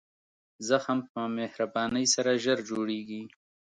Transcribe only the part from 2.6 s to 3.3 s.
جوړېږي.